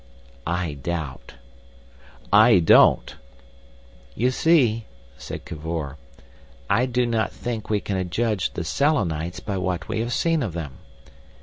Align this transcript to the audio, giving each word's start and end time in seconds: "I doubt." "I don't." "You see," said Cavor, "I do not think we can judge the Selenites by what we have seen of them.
"I 0.47 0.73
doubt." 0.73 1.35
"I 2.33 2.57
don't." 2.57 3.15
"You 4.15 4.31
see," 4.31 4.85
said 5.15 5.45
Cavor, 5.45 5.95
"I 6.67 6.87
do 6.87 7.05
not 7.05 7.31
think 7.31 7.69
we 7.69 7.81
can 7.81 8.09
judge 8.09 8.53
the 8.53 8.63
Selenites 8.63 9.41
by 9.41 9.59
what 9.59 9.87
we 9.87 9.99
have 9.99 10.11
seen 10.11 10.41
of 10.41 10.53
them. 10.53 10.79